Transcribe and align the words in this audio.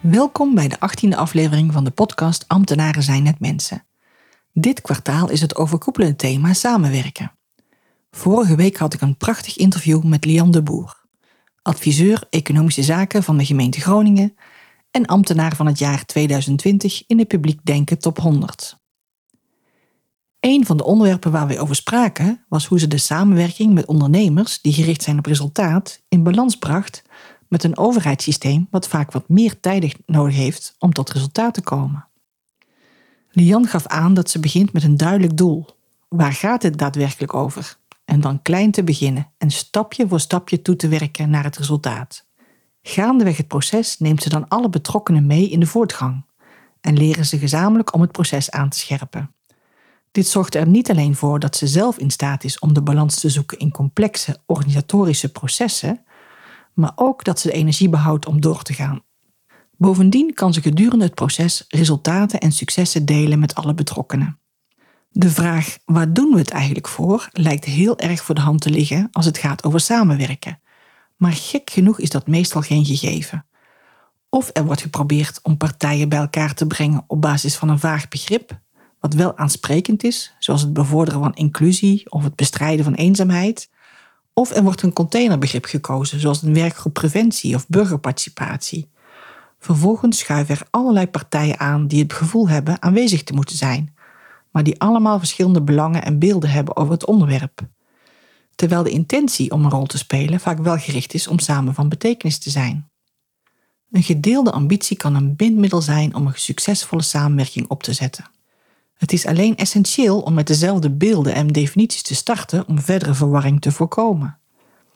Welkom 0.00 0.54
bij 0.54 0.68
de 0.68 0.76
18e 0.76 1.16
aflevering 1.16 1.72
van 1.72 1.84
de 1.84 1.90
podcast 1.90 2.44
Ambtenaren 2.46 3.02
zijn 3.02 3.22
net 3.22 3.40
mensen. 3.40 3.86
Dit 4.52 4.80
kwartaal 4.80 5.30
is 5.30 5.40
het 5.40 5.56
overkoepelende 5.56 6.16
thema 6.16 6.52
samenwerken. 6.52 7.32
Vorige 8.10 8.56
week 8.56 8.76
had 8.76 8.94
ik 8.94 9.00
een 9.00 9.16
prachtig 9.16 9.56
interview 9.56 10.04
met 10.04 10.24
Lian 10.24 10.50
de 10.50 10.62
Boer, 10.62 11.04
adviseur 11.62 12.26
economische 12.30 12.82
zaken 12.82 13.22
van 13.22 13.36
de 13.36 13.44
gemeente 13.44 13.80
Groningen 13.80 14.34
en 14.90 15.06
ambtenaar 15.06 15.56
van 15.56 15.66
het 15.66 15.78
jaar 15.78 16.04
2020 16.04 17.04
in 17.06 17.16
de 17.16 17.24
Publiek 17.24 17.60
Denken 17.64 17.98
Top 17.98 18.18
100. 18.18 18.78
Een 20.40 20.66
van 20.66 20.76
de 20.76 20.84
onderwerpen 20.84 21.32
waar 21.32 21.46
we 21.46 21.58
over 21.58 21.76
spraken 21.76 22.44
was 22.48 22.66
hoe 22.66 22.78
ze 22.78 22.88
de 22.88 22.98
samenwerking 22.98 23.74
met 23.74 23.86
ondernemers 23.86 24.60
die 24.60 24.72
gericht 24.72 25.02
zijn 25.02 25.18
op 25.18 25.26
resultaat 25.26 26.02
in 26.08 26.22
balans 26.22 26.56
bracht 26.56 27.02
met 27.48 27.64
een 27.64 27.78
overheidssysteem 27.78 28.66
wat 28.70 28.88
vaak 28.88 29.12
wat 29.12 29.28
meer 29.28 29.60
tijd 29.60 29.96
nodig 30.06 30.34
heeft 30.34 30.74
om 30.78 30.92
tot 30.92 31.10
resultaat 31.10 31.54
te 31.54 31.62
komen. 31.62 32.06
Lian 33.30 33.66
gaf 33.66 33.86
aan 33.86 34.14
dat 34.14 34.30
ze 34.30 34.40
begint 34.40 34.72
met 34.72 34.82
een 34.82 34.96
duidelijk 34.96 35.36
doel. 35.36 35.66
Waar 36.08 36.32
gaat 36.32 36.62
het 36.62 36.78
daadwerkelijk 36.78 37.34
over? 37.34 37.76
En 38.04 38.20
dan 38.20 38.42
klein 38.42 38.70
te 38.70 38.84
beginnen 38.84 39.30
en 39.38 39.50
stapje 39.50 40.08
voor 40.08 40.20
stapje 40.20 40.62
toe 40.62 40.76
te 40.76 40.88
werken 40.88 41.30
naar 41.30 41.44
het 41.44 41.56
resultaat. 41.56 42.26
Gaandeweg 42.82 43.36
het 43.36 43.48
proces 43.48 43.98
neemt 43.98 44.22
ze 44.22 44.28
dan 44.28 44.48
alle 44.48 44.68
betrokkenen 44.68 45.26
mee 45.26 45.48
in 45.48 45.60
de 45.60 45.66
voortgang 45.66 46.24
en 46.80 46.96
leren 46.96 47.26
ze 47.26 47.38
gezamenlijk 47.38 47.94
om 47.94 48.00
het 48.00 48.12
proces 48.12 48.50
aan 48.50 48.68
te 48.68 48.78
scherpen. 48.78 49.32
Dit 50.10 50.26
zorgt 50.26 50.54
er 50.54 50.66
niet 50.66 50.90
alleen 50.90 51.14
voor 51.14 51.38
dat 51.38 51.56
ze 51.56 51.66
zelf 51.66 51.98
in 51.98 52.10
staat 52.10 52.44
is 52.44 52.58
om 52.58 52.72
de 52.72 52.82
balans 52.82 53.20
te 53.20 53.28
zoeken 53.28 53.58
in 53.58 53.70
complexe 53.70 54.40
organisatorische 54.46 55.32
processen, 55.32 56.04
maar 56.78 56.92
ook 56.94 57.24
dat 57.24 57.40
ze 57.40 57.48
de 57.48 57.54
energie 57.54 57.88
behoudt 57.88 58.26
om 58.26 58.40
door 58.40 58.62
te 58.62 58.72
gaan. 58.72 59.02
Bovendien 59.76 60.34
kan 60.34 60.52
ze 60.52 60.60
gedurende 60.60 61.04
het 61.04 61.14
proces 61.14 61.64
resultaten 61.68 62.40
en 62.40 62.52
successen 62.52 63.04
delen 63.04 63.38
met 63.38 63.54
alle 63.54 63.74
betrokkenen. 63.74 64.40
De 65.10 65.30
vraag 65.30 65.78
waar 65.84 66.12
doen 66.12 66.32
we 66.32 66.38
het 66.38 66.50
eigenlijk 66.50 66.88
voor 66.88 67.28
lijkt 67.32 67.64
heel 67.64 67.98
erg 67.98 68.22
voor 68.22 68.34
de 68.34 68.40
hand 68.40 68.60
te 68.60 68.70
liggen 68.70 69.08
als 69.12 69.24
het 69.24 69.38
gaat 69.38 69.64
over 69.64 69.80
samenwerken. 69.80 70.60
Maar 71.16 71.32
gek 71.32 71.70
genoeg 71.70 71.98
is 71.98 72.10
dat 72.10 72.26
meestal 72.26 72.60
geen 72.60 72.84
gegeven. 72.84 73.46
Of 74.28 74.50
er 74.52 74.64
wordt 74.64 74.80
geprobeerd 74.80 75.40
om 75.42 75.56
partijen 75.56 76.08
bij 76.08 76.18
elkaar 76.18 76.54
te 76.54 76.66
brengen 76.66 77.04
op 77.06 77.20
basis 77.20 77.56
van 77.56 77.68
een 77.68 77.78
vaag 77.78 78.08
begrip, 78.08 78.60
wat 79.00 79.14
wel 79.14 79.36
aansprekend 79.36 80.04
is, 80.04 80.34
zoals 80.38 80.60
het 80.60 80.72
bevorderen 80.72 81.20
van 81.20 81.34
inclusie 81.34 82.10
of 82.10 82.22
het 82.22 82.34
bestrijden 82.34 82.84
van 82.84 82.94
eenzaamheid, 82.94 83.68
of 84.38 84.50
er 84.50 84.62
wordt 84.62 84.82
een 84.82 84.92
containerbegrip 84.92 85.64
gekozen, 85.64 86.20
zoals 86.20 86.42
een 86.42 86.54
werkgroep 86.54 86.92
preventie 86.92 87.54
of 87.54 87.68
burgerparticipatie. 87.68 88.90
Vervolgens 89.58 90.18
schuiven 90.18 90.54
er 90.54 90.66
allerlei 90.70 91.06
partijen 91.06 91.58
aan 91.58 91.86
die 91.86 92.02
het 92.02 92.12
gevoel 92.12 92.48
hebben 92.48 92.82
aanwezig 92.82 93.22
te 93.22 93.32
moeten 93.32 93.56
zijn, 93.56 93.94
maar 94.50 94.62
die 94.62 94.80
allemaal 94.80 95.18
verschillende 95.18 95.62
belangen 95.62 96.04
en 96.04 96.18
beelden 96.18 96.50
hebben 96.50 96.76
over 96.76 96.92
het 96.92 97.06
onderwerp. 97.06 97.60
Terwijl 98.54 98.82
de 98.82 98.90
intentie 98.90 99.50
om 99.50 99.64
een 99.64 99.70
rol 99.70 99.86
te 99.86 99.98
spelen 99.98 100.40
vaak 100.40 100.58
wel 100.58 100.76
gericht 100.76 101.14
is 101.14 101.28
om 101.28 101.38
samen 101.38 101.74
van 101.74 101.88
betekenis 101.88 102.38
te 102.38 102.50
zijn. 102.50 102.90
Een 103.90 104.02
gedeelde 104.02 104.52
ambitie 104.52 104.96
kan 104.96 105.14
een 105.14 105.36
bindmiddel 105.36 105.82
zijn 105.82 106.14
om 106.14 106.26
een 106.26 106.32
succesvolle 106.34 107.02
samenwerking 107.02 107.68
op 107.68 107.82
te 107.82 107.92
zetten. 107.92 108.24
Het 108.98 109.12
is 109.12 109.26
alleen 109.26 109.56
essentieel 109.56 110.20
om 110.20 110.34
met 110.34 110.46
dezelfde 110.46 110.90
beelden 110.90 111.34
en 111.34 111.46
definities 111.46 112.02
te 112.02 112.14
starten 112.14 112.68
om 112.68 112.80
verdere 112.80 113.14
verwarring 113.14 113.60
te 113.60 113.72
voorkomen. 113.72 114.38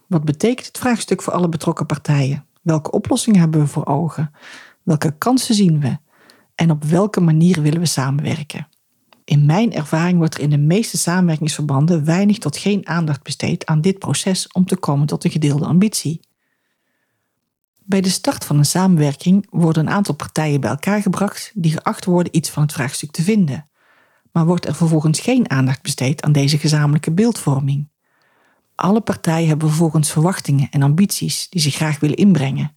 Wat 0.06 0.24
betekent 0.24 0.66
het 0.66 0.78
vraagstuk 0.78 1.22
voor 1.22 1.32
alle 1.32 1.48
betrokken 1.48 1.86
partijen? 1.86 2.44
Welke 2.62 2.90
oplossingen 2.90 3.40
hebben 3.40 3.60
we 3.60 3.66
voor 3.66 3.86
ogen? 3.86 4.30
Welke 4.82 5.14
kansen 5.18 5.54
zien 5.54 5.80
we? 5.80 5.98
En 6.54 6.70
op 6.70 6.84
welke 6.84 7.20
manier 7.20 7.62
willen 7.62 7.80
we 7.80 7.86
samenwerken? 7.86 8.68
In 9.24 9.46
mijn 9.46 9.72
ervaring 9.72 10.18
wordt 10.18 10.34
er 10.34 10.40
in 10.40 10.50
de 10.50 10.58
meeste 10.58 10.98
samenwerkingsverbanden 10.98 12.04
weinig 12.04 12.38
tot 12.38 12.56
geen 12.56 12.88
aandacht 12.88 13.22
besteed 13.22 13.66
aan 13.66 13.80
dit 13.80 13.98
proces 13.98 14.52
om 14.52 14.66
te 14.66 14.76
komen 14.76 15.06
tot 15.06 15.24
een 15.24 15.30
gedeelde 15.30 15.66
ambitie. 15.66 16.20
Bij 17.84 18.00
de 18.00 18.08
start 18.08 18.44
van 18.44 18.58
een 18.58 18.64
samenwerking 18.64 19.46
worden 19.50 19.86
een 19.86 19.92
aantal 19.92 20.14
partijen 20.14 20.60
bij 20.60 20.70
elkaar 20.70 21.02
gebracht 21.02 21.52
die 21.54 21.72
geacht 21.72 22.04
worden 22.04 22.36
iets 22.36 22.50
van 22.50 22.62
het 22.62 22.72
vraagstuk 22.72 23.10
te 23.10 23.22
vinden 23.22 23.70
maar 24.32 24.46
wordt 24.46 24.66
er 24.66 24.74
vervolgens 24.74 25.20
geen 25.20 25.50
aandacht 25.50 25.82
besteed 25.82 26.22
aan 26.22 26.32
deze 26.32 26.58
gezamenlijke 26.58 27.12
beeldvorming. 27.12 27.90
Alle 28.74 29.00
partijen 29.00 29.48
hebben 29.48 29.68
vervolgens 29.68 30.10
verwachtingen 30.10 30.68
en 30.70 30.82
ambities 30.82 31.48
die 31.48 31.60
ze 31.60 31.70
graag 31.70 32.00
willen 32.00 32.16
inbrengen. 32.16 32.76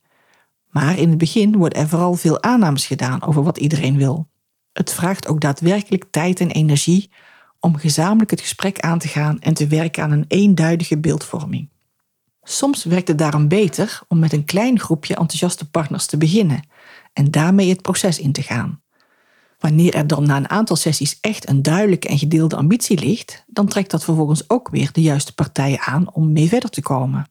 Maar 0.69 0.97
in 0.97 1.09
het 1.09 1.17
begin 1.17 1.57
worden 1.57 1.79
er 1.79 1.87
vooral 1.87 2.13
veel 2.13 2.43
aannames 2.43 2.85
gedaan 2.85 3.23
over 3.23 3.43
wat 3.43 3.57
iedereen 3.57 3.97
wil. 3.97 4.27
Het 4.73 4.93
vraagt 4.93 5.27
ook 5.27 5.41
daadwerkelijk 5.41 6.05
tijd 6.11 6.39
en 6.39 6.51
energie 6.51 7.09
om 7.59 7.77
gezamenlijk 7.77 8.31
het 8.31 8.41
gesprek 8.41 8.79
aan 8.79 8.99
te 8.99 9.07
gaan 9.07 9.39
en 9.39 9.53
te 9.53 9.67
werken 9.67 10.03
aan 10.03 10.11
een 10.11 10.25
eenduidige 10.27 10.97
beeldvorming. 10.97 11.69
Soms 12.43 12.83
werkt 12.83 13.07
het 13.07 13.17
daarom 13.17 13.47
beter 13.47 14.01
om 14.07 14.19
met 14.19 14.33
een 14.33 14.45
klein 14.45 14.79
groepje 14.79 15.15
enthousiaste 15.15 15.69
partners 15.69 16.05
te 16.05 16.17
beginnen 16.17 16.67
en 17.13 17.31
daarmee 17.31 17.69
het 17.69 17.81
proces 17.81 18.19
in 18.19 18.31
te 18.31 18.41
gaan. 18.41 18.81
Wanneer 19.59 19.95
er 19.95 20.07
dan 20.07 20.25
na 20.25 20.37
een 20.37 20.49
aantal 20.49 20.75
sessies 20.75 21.17
echt 21.21 21.49
een 21.49 21.61
duidelijke 21.61 22.07
en 22.07 22.17
gedeelde 22.17 22.55
ambitie 22.55 22.99
ligt, 22.99 23.43
dan 23.47 23.67
trekt 23.67 23.91
dat 23.91 24.03
vervolgens 24.03 24.49
ook 24.49 24.69
weer 24.69 24.89
de 24.91 25.01
juiste 25.01 25.33
partijen 25.33 25.79
aan 25.79 26.13
om 26.13 26.31
mee 26.31 26.47
verder 26.47 26.69
te 26.69 26.81
komen. 26.81 27.29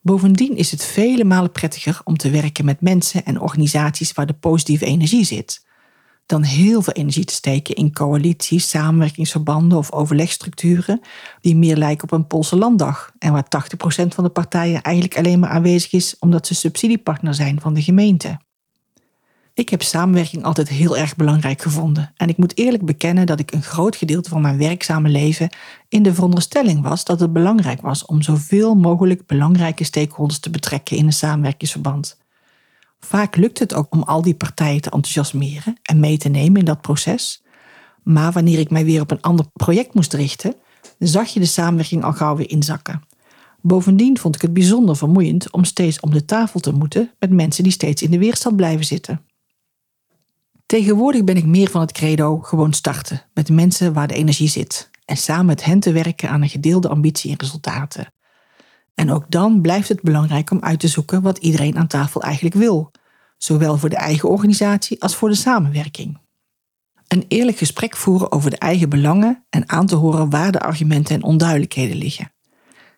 Bovendien 0.00 0.56
is 0.56 0.70
het 0.70 0.84
vele 0.84 1.24
malen 1.24 1.52
prettiger 1.52 2.00
om 2.04 2.16
te 2.16 2.30
werken 2.30 2.64
met 2.64 2.80
mensen 2.80 3.24
en 3.24 3.40
organisaties 3.40 4.12
waar 4.12 4.26
de 4.26 4.32
positieve 4.32 4.84
energie 4.84 5.24
zit, 5.24 5.64
dan 6.26 6.42
heel 6.42 6.82
veel 6.82 6.92
energie 6.92 7.24
te 7.24 7.34
steken 7.34 7.74
in 7.74 7.92
coalities, 7.92 8.68
samenwerkingsverbanden 8.68 9.78
of 9.78 9.92
overlegstructuren 9.92 11.00
die 11.40 11.56
meer 11.56 11.76
lijken 11.76 12.04
op 12.04 12.12
een 12.12 12.26
Poolse 12.26 12.56
landdag 12.56 13.12
en 13.18 13.32
waar 13.32 13.46
80% 14.04 14.06
van 14.08 14.24
de 14.24 14.30
partijen 14.30 14.82
eigenlijk 14.82 15.18
alleen 15.18 15.40
maar 15.40 15.50
aanwezig 15.50 15.92
is 15.92 16.16
omdat 16.18 16.46
ze 16.46 16.54
subsidiepartner 16.54 17.34
zijn 17.34 17.60
van 17.60 17.74
de 17.74 17.82
gemeente. 17.82 18.38
Ik 19.54 19.68
heb 19.68 19.82
samenwerking 19.82 20.42
altijd 20.42 20.68
heel 20.68 20.96
erg 20.96 21.16
belangrijk 21.16 21.62
gevonden. 21.62 22.12
En 22.16 22.28
ik 22.28 22.36
moet 22.36 22.58
eerlijk 22.58 22.84
bekennen 22.84 23.26
dat 23.26 23.40
ik 23.40 23.52
een 23.52 23.62
groot 23.62 23.96
gedeelte 23.96 24.28
van 24.28 24.40
mijn 24.40 24.58
werkzame 24.58 25.08
leven 25.08 25.54
in 25.88 26.02
de 26.02 26.14
veronderstelling 26.14 26.82
was 26.82 27.04
dat 27.04 27.20
het 27.20 27.32
belangrijk 27.32 27.80
was 27.80 28.04
om 28.04 28.22
zoveel 28.22 28.74
mogelijk 28.74 29.26
belangrijke 29.26 29.84
stakeholders 29.84 30.38
te 30.38 30.50
betrekken 30.50 30.96
in 30.96 31.06
een 31.06 31.12
samenwerkingsverband. 31.12 32.20
Vaak 33.00 33.36
lukt 33.36 33.58
het 33.58 33.74
ook 33.74 33.92
om 33.92 34.02
al 34.02 34.22
die 34.22 34.34
partijen 34.34 34.80
te 34.80 34.90
enthousiasmeren 34.90 35.78
en 35.82 36.00
mee 36.00 36.18
te 36.18 36.28
nemen 36.28 36.58
in 36.58 36.64
dat 36.64 36.80
proces. 36.80 37.42
Maar 38.02 38.32
wanneer 38.32 38.58
ik 38.58 38.70
mij 38.70 38.84
weer 38.84 39.00
op 39.00 39.10
een 39.10 39.20
ander 39.20 39.46
project 39.52 39.94
moest 39.94 40.12
richten, 40.12 40.54
zag 40.98 41.28
je 41.28 41.40
de 41.40 41.46
samenwerking 41.46 42.04
al 42.04 42.12
gauw 42.12 42.36
weer 42.36 42.50
inzakken. 42.50 43.02
Bovendien 43.60 44.18
vond 44.18 44.34
ik 44.34 44.42
het 44.42 44.52
bijzonder 44.52 44.96
vermoeiend 44.96 45.50
om 45.50 45.64
steeds 45.64 46.00
om 46.00 46.10
de 46.10 46.24
tafel 46.24 46.60
te 46.60 46.72
moeten 46.72 47.10
met 47.18 47.30
mensen 47.30 47.62
die 47.62 47.72
steeds 47.72 48.02
in 48.02 48.10
de 48.10 48.18
weerstand 48.18 48.56
blijven 48.56 48.84
zitten. 48.84 49.20
Tegenwoordig 50.72 51.24
ben 51.24 51.36
ik 51.36 51.46
meer 51.46 51.70
van 51.70 51.80
het 51.80 51.92
credo 51.92 52.38
gewoon 52.38 52.72
starten 52.72 53.22
met 53.34 53.50
mensen 53.50 53.92
waar 53.92 54.08
de 54.08 54.14
energie 54.14 54.48
zit 54.48 54.90
en 55.04 55.16
samen 55.16 55.46
met 55.46 55.64
hen 55.64 55.80
te 55.80 55.92
werken 55.92 56.30
aan 56.30 56.42
een 56.42 56.48
gedeelde 56.48 56.88
ambitie 56.88 57.30
en 57.30 57.38
resultaten. 57.38 58.12
En 58.94 59.10
ook 59.10 59.24
dan 59.28 59.60
blijft 59.60 59.88
het 59.88 60.02
belangrijk 60.02 60.50
om 60.50 60.60
uit 60.60 60.80
te 60.80 60.88
zoeken 60.88 61.22
wat 61.22 61.38
iedereen 61.38 61.76
aan 61.76 61.86
tafel 61.86 62.22
eigenlijk 62.22 62.54
wil, 62.54 62.90
zowel 63.38 63.78
voor 63.78 63.88
de 63.88 63.96
eigen 63.96 64.28
organisatie 64.28 65.02
als 65.02 65.16
voor 65.16 65.28
de 65.28 65.34
samenwerking. 65.34 66.18
Een 67.08 67.24
eerlijk 67.28 67.58
gesprek 67.58 67.96
voeren 67.96 68.32
over 68.32 68.50
de 68.50 68.58
eigen 68.58 68.88
belangen 68.88 69.44
en 69.50 69.68
aan 69.68 69.86
te 69.86 69.96
horen 69.96 70.30
waar 70.30 70.52
de 70.52 70.60
argumenten 70.60 71.14
en 71.14 71.22
onduidelijkheden 71.22 71.96
liggen. 71.96 72.32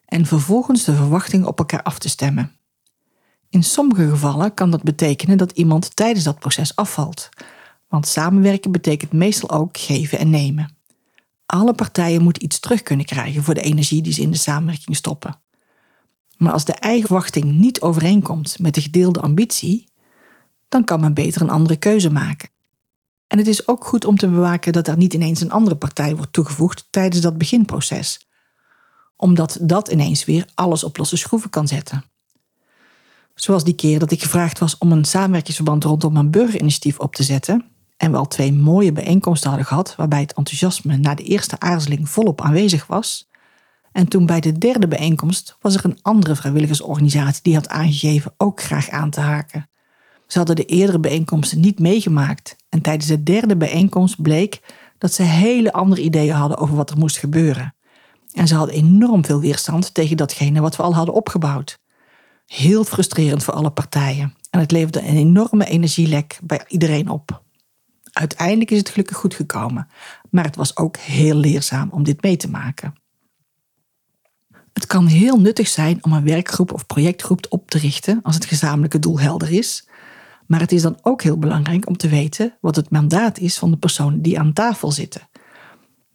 En 0.05 0.26
vervolgens 0.26 0.85
de 0.85 0.94
verwachtingen 0.94 1.47
op 1.47 1.59
elkaar 1.59 1.82
af 1.82 1.99
te 1.99 2.09
stemmen. 2.09 2.53
In 3.49 3.62
sommige 3.62 4.09
gevallen 4.09 4.55
kan 4.55 4.71
dat 4.71 4.82
betekenen 4.82 5.38
dat 5.38 5.53
iemand 5.53 5.97
tijdens 5.97 6.25
dat 6.25 6.38
proces 6.38 6.76
afvalt, 6.76 7.29
want 7.94 8.06
samenwerken 8.06 8.73
betekent 8.73 9.12
meestal 9.12 9.50
ook 9.50 9.79
geven 9.79 10.19
en 10.19 10.31
nemen. 10.31 10.76
Alle 11.46 11.75
partijen 11.75 12.23
moeten 12.23 12.44
iets 12.44 12.58
terug 12.61 12.82
kunnen 12.82 13.06
krijgen 13.06 13.43
voor 13.43 13.55
de 13.55 13.61
energie 13.61 14.02
die 14.02 14.12
ze 14.12 14.20
in 14.20 14.31
de 14.31 14.37
samenwerking 14.37 14.96
stoppen. 14.96 15.41
Maar 16.37 16.52
als 16.52 16.64
de 16.64 16.73
eigen 16.73 17.06
verwachting 17.06 17.44
niet 17.44 17.81
overeenkomt 17.81 18.58
met 18.58 18.75
de 18.75 18.81
gedeelde 18.81 19.20
ambitie, 19.20 19.88
dan 20.69 20.85
kan 20.85 21.00
men 21.00 21.14
beter 21.14 21.43
een 21.43 21.50
andere 21.50 21.76
keuze 21.76 22.11
maken. 22.11 22.49
En 23.26 23.38
het 23.38 23.46
is 23.46 23.69
ook 23.69 23.85
goed 23.85 24.05
om 24.05 24.17
te 24.17 24.29
bewaken 24.29 24.73
dat 24.73 24.88
er 24.88 24.97
niet 24.97 25.14
ineens 25.14 25.40
een 25.40 25.50
andere 25.50 25.76
partij 25.76 26.17
wordt 26.17 26.32
toegevoegd 26.32 26.87
tijdens 26.90 27.23
dat 27.23 27.38
beginproces, 27.38 28.29
omdat 29.17 29.58
dat 29.61 29.88
ineens 29.88 30.25
weer 30.25 30.47
alles 30.55 30.85
op 30.85 30.97
losse 30.97 31.17
schroeven 31.17 31.50
kan 31.50 31.69
zetten. 31.69 32.05
Zoals 33.35 33.64
die 33.64 33.75
keer 33.75 33.99
dat 33.99 34.11
ik 34.11 34.23
gevraagd 34.23 34.58
was 34.58 34.79
om 34.79 34.93
een 34.93 35.05
samenwerkingsverband 35.05 35.85
rondom 35.85 36.17
een 36.17 36.31
burgerinitiatief 36.31 36.99
op 36.99 37.14
te 37.14 37.23
zetten 37.23 37.73
en 37.96 38.11
we 38.11 38.17
al 38.17 38.29
twee 38.29 38.52
mooie 38.52 38.93
bijeenkomsten 38.93 39.49
hadden 39.49 39.67
gehad 39.67 39.94
waarbij 39.96 40.20
het 40.20 40.32
enthousiasme 40.32 40.96
na 40.96 41.14
de 41.14 41.23
eerste 41.23 41.61
aarzeling 41.61 42.08
volop 42.08 42.41
aanwezig 42.41 42.87
was. 42.87 43.29
En 43.93 44.08
toen 44.08 44.26
bij 44.26 44.41
de 44.41 44.58
derde 44.58 44.88
bijeenkomst 44.88 45.56
was 45.61 45.75
er 45.75 45.85
een 45.85 45.99
andere 46.02 46.37
vrijwilligersorganisatie 46.37 47.43
die 47.43 47.55
had 47.55 47.69
aangegeven 47.69 48.35
ook 48.37 48.62
graag 48.62 48.88
aan 48.88 49.11
te 49.11 49.20
haken. 49.20 49.69
Ze 50.26 50.38
hadden 50.38 50.56
de 50.56 50.64
eerdere 50.64 50.99
bijeenkomsten 50.99 51.61
niet 51.61 51.79
meegemaakt 51.79 52.56
en 52.69 52.81
tijdens 52.81 53.06
de 53.06 53.23
derde 53.23 53.56
bijeenkomst 53.56 54.23
bleek 54.23 54.61
dat 54.99 55.12
ze 55.12 55.23
hele 55.23 55.73
andere 55.73 56.02
ideeën 56.02 56.35
hadden 56.35 56.58
over 56.58 56.76
wat 56.76 56.90
er 56.90 56.99
moest 56.99 57.17
gebeuren. 57.17 57.75
En 58.32 58.49
ze 58.49 58.55
hadden 58.55 58.75
enorm 58.75 59.25
veel 59.25 59.40
weerstand 59.40 59.94
tegen 59.94 60.17
datgene 60.17 60.61
wat 60.61 60.76
we 60.76 60.82
al 60.82 60.94
hadden 60.94 61.14
opgebouwd. 61.14 61.79
Heel 62.47 62.85
frustrerend 62.85 63.44
voor 63.44 63.55
alle 63.55 63.70
partijen 63.70 64.35
en 64.50 64.61
het 64.61 64.70
leverde 64.70 65.00
een 65.00 65.17
enorme 65.17 65.64
energielek 65.64 66.38
bij 66.43 66.64
iedereen 66.69 67.08
op. 67.08 67.44
Uiteindelijk 68.14 68.70
is 68.70 68.78
het 68.78 68.88
gelukkig 68.88 69.16
goed 69.16 69.34
gekomen, 69.34 69.88
maar 70.31 70.44
het 70.44 70.56
was 70.56 70.76
ook 70.76 70.96
heel 70.96 71.37
leerzaam 71.37 71.88
om 71.90 72.02
dit 72.02 72.22
mee 72.22 72.37
te 72.37 72.50
maken. 72.50 72.94
Het 74.72 74.87
kan 74.87 75.06
heel 75.06 75.40
nuttig 75.40 75.69
zijn 75.69 76.05
om 76.05 76.12
een 76.12 76.25
werkgroep 76.25 76.72
of 76.72 76.87
projectgroep 76.87 77.46
op 77.49 77.70
te 77.70 77.78
richten 77.78 78.20
als 78.22 78.34
het 78.34 78.44
gezamenlijke 78.44 78.99
doel 78.99 79.20
helder 79.20 79.50
is. 79.50 79.88
Maar 80.46 80.61
het 80.61 80.72
is 80.72 80.82
dan 80.82 80.99
ook 81.02 81.22
heel 81.22 81.38
belangrijk 81.38 81.88
om 81.88 81.96
te 81.96 82.08
weten 82.08 82.56
wat 82.61 82.76
het 82.76 82.90
mandaat 82.90 83.38
is 83.38 83.58
van 83.58 83.70
de 83.70 83.76
personen 83.76 84.22
die 84.22 84.38
aan 84.38 84.52
tafel 84.52 84.93
zitten. 84.93 85.28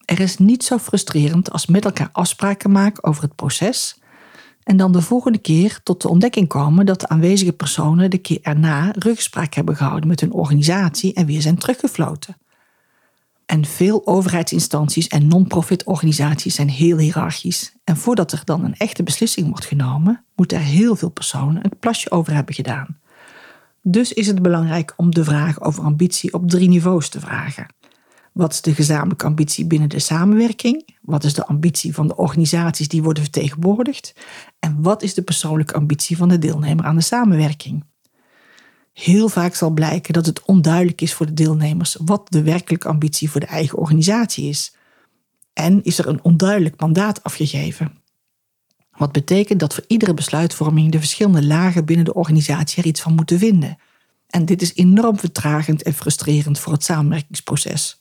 Er 0.06 0.20
is 0.20 0.38
niet 0.38 0.64
zo 0.64 0.78
frustrerend 0.78 1.52
als 1.52 1.66
met 1.66 1.86
elkaar 1.86 2.10
afspraken 2.12 2.72
maken 2.72 3.04
over 3.04 3.24
het 3.24 3.36
proces 3.36 4.00
en 4.70 4.78
dan 4.78 4.92
de 4.92 5.02
volgende 5.02 5.38
keer 5.38 5.80
tot 5.84 6.02
de 6.02 6.10
ontdekking 6.10 6.48
komen 6.48 6.86
dat 6.86 7.00
de 7.00 7.08
aanwezige 7.08 7.54
personen 7.54 8.10
de 8.10 8.18
keer 8.18 8.40
erna 8.42 8.92
rugspraak 8.92 9.54
hebben 9.54 9.76
gehouden 9.76 10.10
met 10.10 10.20
hun 10.20 10.32
organisatie 10.32 11.14
en 11.14 11.26
weer 11.26 11.42
zijn 11.42 11.58
teruggefloten. 11.58 12.38
En 13.46 13.66
veel 13.66 14.08
overheidsinstanties 14.08 15.08
en 15.08 15.28
non-profit 15.28 15.84
organisaties 15.84 16.56
zijn 16.56 16.70
heel 16.70 16.98
hiërarchisch. 16.98 17.74
En 17.84 17.98
voordat 17.98 18.32
er 18.32 18.42
dan 18.44 18.64
een 18.64 18.76
echte 18.78 19.04
beslissing 19.04 19.48
wordt 19.48 19.66
genomen, 19.66 20.24
moeten 20.36 20.58
er 20.58 20.64
heel 20.64 20.96
veel 20.96 21.10
personen 21.10 21.62
het 21.62 21.80
plasje 21.80 22.12
over 22.12 22.34
hebben 22.34 22.56
gedaan. 22.56 23.00
Dus 23.82 24.14
is 24.14 24.28
het 24.28 24.42
belangrijk 24.42 24.94
om 24.98 25.14
de 25.14 25.24
vraag 25.24 25.62
over 25.62 25.84
ambitie 25.84 26.34
op 26.34 26.50
drie 26.50 26.70
niveaus 26.70 27.10
te 27.10 27.20
vragen. 27.20 27.68
Wat 28.34 28.54
is 28.54 28.62
de 28.62 28.74
gezamenlijke 28.74 29.26
ambitie 29.26 29.66
binnen 29.66 29.90
de 29.90 30.00
samenwerking? 30.00 30.98
Wat 31.02 31.24
is 31.24 31.34
de 31.34 31.46
ambitie 31.46 31.94
van 31.94 32.08
de 32.08 32.16
organisaties 32.16 32.88
die 32.88 33.04
worden 33.04 33.24
vertegenwoordigd? 33.24 34.14
En 34.60 34.82
wat 34.82 35.04
is 35.04 35.14
de 35.14 35.22
persoonlijke 35.22 35.74
ambitie 35.74 36.18
van 36.18 36.30
de 36.30 36.40
deelnemer 36.40 36.86
aan 36.86 36.96
de 36.96 37.02
samenwerking? 37.02 37.84
Heel 38.94 39.30
vaak 39.30 39.56
zal 39.56 39.70
blijken 39.70 40.14
dat 40.14 40.26
het 40.26 40.42
onduidelijk 40.46 41.02
is 41.02 41.14
voor 41.14 41.26
de 41.26 41.34
deelnemers 41.34 41.98
wat 42.06 42.32
de 42.32 42.44
werkelijke 42.44 42.88
ambitie 42.88 43.30
voor 43.30 43.40
de 43.40 43.46
eigen 43.46 43.78
organisatie 43.78 44.50
is. 44.50 44.76
En 45.54 45.84
is 45.84 46.00
er 46.00 46.08
een 46.08 46.24
onduidelijk 46.24 46.80
mandaat 46.80 47.24
afgegeven. 47.24 47.98
Wat 48.92 49.12
betekent 49.12 49.60
dat 49.60 49.74
voor 49.74 49.84
iedere 49.88 50.14
besluitvorming 50.14 50.92
de 50.92 51.00
verschillende 51.00 51.46
lagen 51.46 51.86
binnen 51.86 52.06
de 52.06 52.14
organisatie 52.14 52.82
er 52.82 52.90
iets 52.90 53.02
van 53.02 53.16
moeten 53.16 53.40
vinden. 53.40 53.78
En 54.28 54.46
dit 54.46 54.62
is 54.62 54.76
enorm 54.76 55.20
vertragend 55.20 55.84
en 55.84 55.94
frustrerend 55.94 56.60
voor 56.60 56.74
het 56.74 56.84
samenwerkingsproces. 56.84 57.99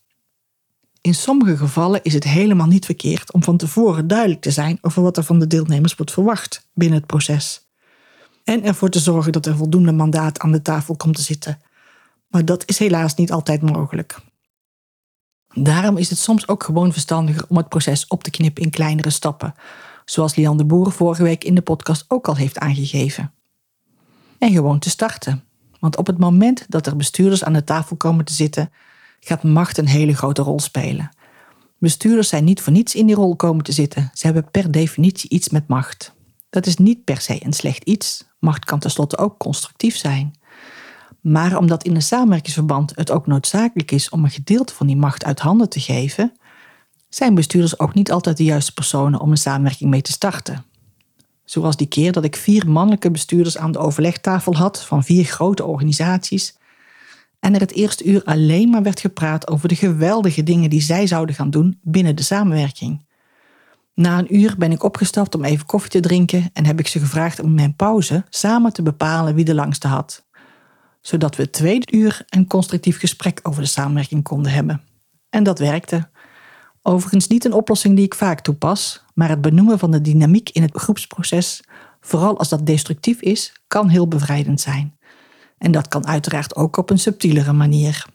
In 1.00 1.14
sommige 1.14 1.56
gevallen 1.56 2.02
is 2.02 2.14
het 2.14 2.24
helemaal 2.24 2.66
niet 2.66 2.84
verkeerd 2.84 3.32
om 3.32 3.42
van 3.42 3.56
tevoren 3.56 4.06
duidelijk 4.06 4.40
te 4.40 4.50
zijn 4.50 4.78
over 4.80 5.02
wat 5.02 5.16
er 5.16 5.24
van 5.24 5.38
de 5.38 5.46
deelnemers 5.46 5.94
wordt 5.94 6.12
verwacht 6.12 6.68
binnen 6.74 6.98
het 6.98 7.06
proces. 7.06 7.66
En 8.44 8.64
ervoor 8.64 8.88
te 8.88 8.98
zorgen 8.98 9.32
dat 9.32 9.46
er 9.46 9.56
voldoende 9.56 9.92
mandaat 9.92 10.38
aan 10.38 10.52
de 10.52 10.62
tafel 10.62 10.96
komt 10.96 11.16
te 11.16 11.22
zitten. 11.22 11.60
Maar 12.28 12.44
dat 12.44 12.62
is 12.66 12.78
helaas 12.78 13.14
niet 13.14 13.32
altijd 13.32 13.62
mogelijk. 13.62 14.18
Daarom 15.54 15.96
is 15.96 16.10
het 16.10 16.18
soms 16.18 16.48
ook 16.48 16.62
gewoon 16.62 16.92
verstandiger 16.92 17.44
om 17.48 17.56
het 17.56 17.68
proces 17.68 18.06
op 18.06 18.22
te 18.22 18.30
knippen 18.30 18.62
in 18.62 18.70
kleinere 18.70 19.10
stappen, 19.10 19.54
zoals 20.04 20.34
Lian 20.34 20.56
de 20.56 20.64
Boer 20.64 20.92
vorige 20.92 21.22
week 21.22 21.44
in 21.44 21.54
de 21.54 21.62
podcast 21.62 22.04
ook 22.08 22.28
al 22.28 22.36
heeft 22.36 22.58
aangegeven. 22.58 23.32
En 24.38 24.52
gewoon 24.52 24.78
te 24.78 24.90
starten. 24.90 25.44
Want 25.80 25.96
op 25.96 26.06
het 26.06 26.18
moment 26.18 26.66
dat 26.68 26.86
er 26.86 26.96
bestuurders 26.96 27.44
aan 27.44 27.52
de 27.52 27.64
tafel 27.64 27.96
komen 27.96 28.24
te 28.24 28.32
zitten, 28.32 28.70
gaat 29.20 29.42
macht 29.42 29.78
een 29.78 29.88
hele 29.88 30.14
grote 30.14 30.42
rol 30.42 30.60
spelen. 30.60 31.10
Bestuurders 31.78 32.28
zijn 32.28 32.44
niet 32.44 32.60
voor 32.60 32.72
niets 32.72 32.94
in 32.94 33.06
die 33.06 33.14
rol 33.14 33.36
komen 33.36 33.64
te 33.64 33.72
zitten. 33.72 34.10
Ze 34.14 34.26
hebben 34.26 34.50
per 34.50 34.70
definitie 34.70 35.30
iets 35.30 35.48
met 35.48 35.68
macht. 35.68 36.12
Dat 36.50 36.66
is 36.66 36.76
niet 36.76 37.04
per 37.04 37.20
se 37.20 37.44
een 37.44 37.52
slecht 37.52 37.84
iets. 37.84 38.26
Macht 38.38 38.64
kan 38.64 38.78
tenslotte 38.78 39.18
ook 39.18 39.38
constructief 39.38 39.96
zijn. 39.96 40.34
Maar 41.20 41.56
omdat 41.56 41.84
in 41.84 41.94
een 41.94 42.02
samenwerkingsverband 42.02 42.92
het 42.94 43.10
ook 43.10 43.26
noodzakelijk 43.26 43.90
is 43.90 44.08
om 44.08 44.24
een 44.24 44.30
gedeelte 44.30 44.74
van 44.74 44.86
die 44.86 44.96
macht 44.96 45.24
uit 45.24 45.40
handen 45.40 45.68
te 45.68 45.80
geven, 45.80 46.32
zijn 47.08 47.34
bestuurders 47.34 47.78
ook 47.78 47.94
niet 47.94 48.12
altijd 48.12 48.36
de 48.36 48.44
juiste 48.44 48.72
personen 48.72 49.20
om 49.20 49.30
een 49.30 49.36
samenwerking 49.36 49.90
mee 49.90 50.02
te 50.02 50.12
starten. 50.12 50.64
Zoals 51.44 51.76
die 51.76 51.86
keer 51.86 52.12
dat 52.12 52.24
ik 52.24 52.36
vier 52.36 52.70
mannelijke 52.70 53.10
bestuurders 53.10 53.58
aan 53.58 53.72
de 53.72 53.78
overlegtafel 53.78 54.56
had 54.56 54.84
van 54.84 55.04
vier 55.04 55.24
grote 55.24 55.64
organisaties 55.64 56.56
en 57.40 57.54
er 57.54 57.60
het 57.60 57.72
eerste 57.72 58.04
uur 58.04 58.24
alleen 58.24 58.70
maar 58.70 58.82
werd 58.82 59.00
gepraat 59.00 59.48
over 59.48 59.68
de 59.68 59.76
geweldige 59.76 60.42
dingen 60.42 60.70
die 60.70 60.80
zij 60.80 61.06
zouden 61.06 61.34
gaan 61.34 61.50
doen 61.50 61.78
binnen 61.82 62.16
de 62.16 62.22
samenwerking. 62.22 63.06
Na 63.94 64.18
een 64.18 64.36
uur 64.36 64.54
ben 64.58 64.72
ik 64.72 64.82
opgestapt 64.82 65.34
om 65.34 65.44
even 65.44 65.66
koffie 65.66 65.90
te 65.90 66.00
drinken 66.00 66.50
en 66.52 66.66
heb 66.66 66.78
ik 66.78 66.86
ze 66.86 66.98
gevraagd 66.98 67.40
om 67.40 67.54
mijn 67.54 67.76
pauze 67.76 68.24
samen 68.28 68.72
te 68.72 68.82
bepalen 68.82 69.34
wie 69.34 69.44
de 69.44 69.54
langste 69.54 69.88
had. 69.88 70.26
Zodat 71.00 71.36
we 71.36 71.42
het 71.42 71.52
tweede 71.52 71.92
uur 71.92 72.24
een 72.28 72.46
constructief 72.46 72.98
gesprek 72.98 73.40
over 73.42 73.62
de 73.62 73.68
samenwerking 73.68 74.22
konden 74.22 74.52
hebben. 74.52 74.82
En 75.30 75.42
dat 75.42 75.58
werkte. 75.58 76.10
Overigens 76.82 77.26
niet 77.26 77.44
een 77.44 77.52
oplossing 77.52 77.96
die 77.96 78.04
ik 78.04 78.14
vaak 78.14 78.40
toepas, 78.40 79.04
maar 79.14 79.28
het 79.28 79.40
benoemen 79.40 79.78
van 79.78 79.90
de 79.90 80.00
dynamiek 80.00 80.50
in 80.50 80.62
het 80.62 80.76
groepsproces, 80.76 81.62
vooral 82.00 82.38
als 82.38 82.48
dat 82.48 82.66
destructief 82.66 83.20
is, 83.20 83.52
kan 83.66 83.88
heel 83.88 84.08
bevrijdend 84.08 84.60
zijn. 84.60 84.97
En 85.58 85.72
dat 85.72 85.88
kan 85.88 86.06
uiteraard 86.06 86.56
ook 86.56 86.76
op 86.76 86.90
een 86.90 86.98
subtielere 86.98 87.52
manier. 87.52 88.06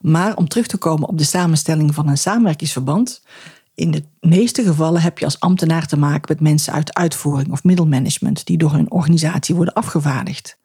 Maar 0.00 0.36
om 0.36 0.48
terug 0.48 0.66
te 0.66 0.76
komen 0.76 1.08
op 1.08 1.18
de 1.18 1.24
samenstelling 1.24 1.94
van 1.94 2.08
een 2.08 2.18
samenwerkingsverband, 2.18 3.22
in 3.74 3.90
de 3.90 4.04
meeste 4.20 4.62
gevallen 4.62 5.00
heb 5.00 5.18
je 5.18 5.24
als 5.24 5.40
ambtenaar 5.40 5.86
te 5.86 5.98
maken 5.98 6.24
met 6.28 6.40
mensen 6.40 6.72
uit 6.72 6.94
uitvoering 6.94 7.52
of 7.52 7.64
middelmanagement 7.64 8.46
die 8.46 8.58
door 8.58 8.72
hun 8.72 8.90
organisatie 8.90 9.54
worden 9.54 9.74
afgevaardigd. 9.74 10.58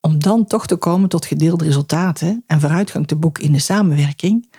Om 0.00 0.18
dan 0.18 0.44
toch 0.44 0.66
te 0.66 0.76
komen 0.76 1.08
tot 1.08 1.26
gedeelde 1.26 1.64
resultaten 1.64 2.44
en 2.46 2.60
vooruitgang 2.60 3.06
te 3.06 3.16
boeken 3.16 3.44
in 3.44 3.52
de 3.52 3.58
samenwerking, 3.58 4.52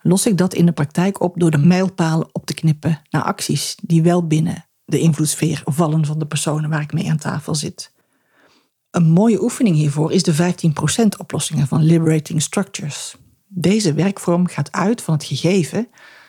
los 0.00 0.26
ik 0.26 0.38
dat 0.38 0.54
in 0.54 0.66
de 0.66 0.72
praktijk 0.72 1.20
op 1.20 1.40
door 1.40 1.50
de 1.50 1.58
mijlpalen 1.58 2.28
op 2.32 2.46
te 2.46 2.54
knippen 2.54 3.02
naar 3.10 3.22
acties 3.22 3.76
die 3.82 4.02
wel 4.02 4.26
binnen 4.26 4.64
de 4.84 4.98
invloedssfeer 4.98 5.62
vallen 5.64 6.06
van 6.06 6.18
de 6.18 6.26
personen 6.26 6.70
waar 6.70 6.80
ik 6.80 6.92
mee 6.92 7.10
aan 7.10 7.18
tafel 7.18 7.54
zit. 7.54 7.92
Een 8.90 9.10
mooie 9.10 9.42
oefening 9.42 9.76
hiervoor 9.76 10.12
is 10.12 10.22
de 10.22 10.34
15% 10.34 11.06
oplossingen 11.18 11.66
van 11.66 11.82
Liberating 11.82 12.42
Structures. 12.42 13.16
Deze 13.46 13.92
werkvorm 13.92 14.46
gaat 14.46 14.72
uit 14.72 15.02
van 15.02 15.14
het 15.14 15.24
gegeven 15.24 15.88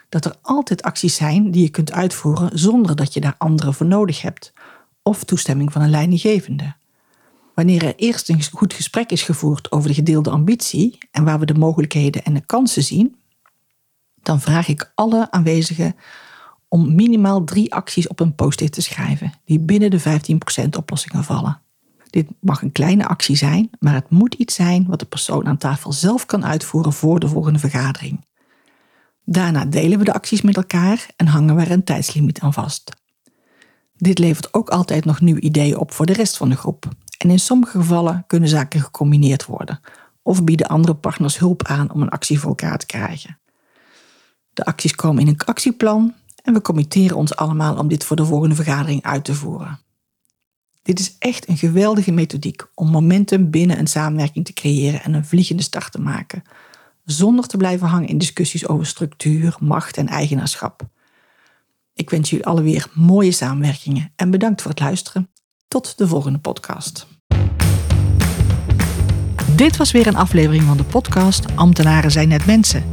dat 0.09 0.25
er 0.25 0.35
altijd 0.41 0.81
acties 0.81 1.15
zijn 1.15 1.51
die 1.51 1.61
je 1.61 1.69
kunt 1.69 1.91
uitvoeren 1.91 2.59
zonder 2.59 2.95
dat 2.95 3.13
je 3.13 3.21
daar 3.21 3.35
anderen 3.37 3.73
voor 3.73 3.85
nodig 3.85 4.21
hebt, 4.21 4.53
of 5.03 5.23
toestemming 5.23 5.71
van 5.71 5.81
een 5.81 5.89
leidinggevende. 5.89 6.75
Wanneer 7.55 7.85
er 7.85 7.95
eerst 7.95 8.29
een 8.29 8.43
goed 8.51 8.73
gesprek 8.73 9.11
is 9.11 9.23
gevoerd 9.23 9.71
over 9.71 9.87
de 9.87 9.95
gedeelde 9.95 10.29
ambitie 10.29 10.97
en 11.11 11.23
waar 11.23 11.39
we 11.39 11.45
de 11.45 11.53
mogelijkheden 11.53 12.23
en 12.23 12.33
de 12.33 12.45
kansen 12.45 12.83
zien, 12.83 13.15
dan 14.21 14.41
vraag 14.41 14.67
ik 14.67 14.91
alle 14.95 15.31
aanwezigen 15.31 15.95
om 16.67 16.95
minimaal 16.95 17.43
drie 17.43 17.73
acties 17.73 18.07
op 18.07 18.19
een 18.19 18.35
post-it 18.35 18.71
te 18.71 18.81
schrijven 18.81 19.33
die 19.45 19.59
binnen 19.59 19.89
de 19.89 20.01
15% 20.01 20.03
oplossingen 20.77 21.23
vallen. 21.23 21.61
Dit 22.11 22.27
mag 22.39 22.61
een 22.61 22.71
kleine 22.71 23.07
actie 23.07 23.35
zijn, 23.35 23.69
maar 23.79 23.93
het 23.93 24.09
moet 24.09 24.33
iets 24.33 24.55
zijn 24.55 24.85
wat 24.87 24.99
de 24.99 25.05
persoon 25.05 25.47
aan 25.47 25.57
tafel 25.57 25.91
zelf 25.91 26.25
kan 26.25 26.45
uitvoeren 26.45 26.93
voor 26.93 27.19
de 27.19 27.27
volgende 27.27 27.59
vergadering. 27.59 28.25
Daarna 29.25 29.65
delen 29.65 29.99
we 29.99 30.05
de 30.05 30.13
acties 30.13 30.41
met 30.41 30.55
elkaar 30.55 31.07
en 31.15 31.27
hangen 31.27 31.55
we 31.55 31.61
er 31.61 31.71
een 31.71 31.83
tijdslimiet 31.83 32.39
aan 32.39 32.53
vast. 32.53 32.91
Dit 33.97 34.19
levert 34.19 34.53
ook 34.53 34.69
altijd 34.69 35.05
nog 35.05 35.21
nieuwe 35.21 35.41
ideeën 35.41 35.77
op 35.77 35.91
voor 35.91 36.05
de 36.05 36.13
rest 36.13 36.37
van 36.37 36.49
de 36.49 36.55
groep. 36.55 36.85
En 37.17 37.29
in 37.29 37.39
sommige 37.39 37.77
gevallen 37.77 38.23
kunnen 38.27 38.49
zaken 38.49 38.81
gecombineerd 38.81 39.45
worden 39.45 39.79
of 40.21 40.43
bieden 40.43 40.67
andere 40.67 40.95
partners 40.95 41.39
hulp 41.39 41.63
aan 41.63 41.91
om 41.91 42.01
een 42.01 42.09
actie 42.09 42.39
voor 42.39 42.49
elkaar 42.49 42.77
te 42.77 42.85
krijgen. 42.85 43.39
De 44.53 44.65
acties 44.65 44.95
komen 44.95 45.21
in 45.21 45.27
een 45.27 45.45
actieplan 45.45 46.13
en 46.43 46.53
we 46.53 46.61
committeren 46.61 47.17
ons 47.17 47.35
allemaal 47.35 47.77
om 47.77 47.87
dit 47.87 48.03
voor 48.03 48.15
de 48.15 48.25
volgende 48.25 48.55
vergadering 48.55 49.03
uit 49.03 49.23
te 49.23 49.33
voeren. 49.33 49.79
Dit 50.83 50.99
is 50.99 51.15
echt 51.19 51.49
een 51.49 51.57
geweldige 51.57 52.11
methodiek 52.11 52.65
om 52.75 52.89
momentum 52.89 53.49
binnen 53.49 53.79
een 53.79 53.87
samenwerking 53.87 54.45
te 54.45 54.53
creëren 54.53 55.03
en 55.03 55.13
een 55.13 55.25
vliegende 55.25 55.63
start 55.63 55.91
te 55.91 56.01
maken, 56.01 56.43
zonder 57.05 57.47
te 57.47 57.57
blijven 57.57 57.87
hangen 57.87 58.07
in 58.07 58.17
discussies 58.17 58.67
over 58.67 58.85
structuur, 58.85 59.55
macht 59.59 59.97
en 59.97 60.07
eigenaarschap. 60.07 60.81
Ik 61.93 62.09
wens 62.09 62.29
jullie 62.29 62.45
alle 62.45 62.61
weer 62.61 62.87
mooie 62.93 63.31
samenwerkingen 63.31 64.11
en 64.15 64.31
bedankt 64.31 64.61
voor 64.61 64.71
het 64.71 64.79
luisteren. 64.79 65.29
Tot 65.67 65.97
de 65.97 66.07
volgende 66.07 66.39
podcast. 66.39 67.07
Dit 69.55 69.77
was 69.77 69.91
weer 69.91 70.07
een 70.07 70.15
aflevering 70.15 70.63
van 70.63 70.77
de 70.77 70.83
podcast 70.83 71.55
Ambtenaren 71.55 72.11
zijn 72.11 72.27
net 72.27 72.45
mensen. 72.45 72.83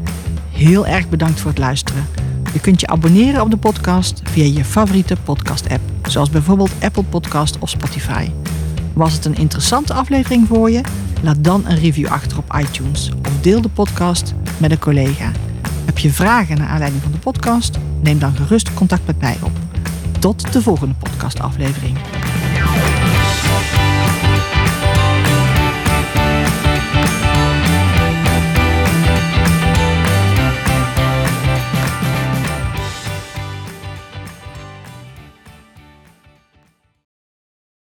Heel 0.50 0.86
erg 0.86 1.08
bedankt 1.08 1.40
voor 1.40 1.50
het 1.50 1.58
luisteren. 1.58 2.17
Je 2.52 2.60
kunt 2.60 2.80
je 2.80 2.86
abonneren 2.86 3.42
op 3.42 3.50
de 3.50 3.56
podcast 3.56 4.20
via 4.24 4.44
je 4.44 4.64
favoriete 4.64 5.16
podcast-app, 5.24 5.82
zoals 6.08 6.30
bijvoorbeeld 6.30 6.70
Apple 6.80 7.02
Podcast 7.02 7.58
of 7.58 7.68
Spotify. 7.68 8.30
Was 8.92 9.12
het 9.12 9.24
een 9.24 9.36
interessante 9.36 9.94
aflevering 9.94 10.46
voor 10.46 10.70
je? 10.70 10.80
Laat 11.22 11.44
dan 11.44 11.66
een 11.66 11.78
review 11.78 12.06
achter 12.06 12.38
op 12.38 12.54
iTunes 12.58 13.10
of 13.28 13.40
deel 13.40 13.60
de 13.60 13.68
podcast 13.68 14.34
met 14.58 14.70
een 14.70 14.78
collega. 14.78 15.32
Heb 15.84 15.98
je 15.98 16.10
vragen 16.10 16.58
naar 16.58 16.68
aanleiding 16.68 17.02
van 17.02 17.12
de 17.12 17.18
podcast? 17.18 17.78
Neem 18.02 18.18
dan 18.18 18.36
gerust 18.36 18.74
contact 18.74 19.06
met 19.06 19.20
mij 19.20 19.36
op. 19.42 19.52
Tot 20.18 20.52
de 20.52 20.62
volgende 20.62 20.94
podcastaflevering. 20.94 21.96